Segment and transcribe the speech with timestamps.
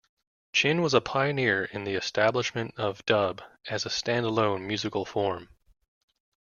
[0.51, 5.49] Chin was a pioneer in the establishment of dub as a standalone musical form.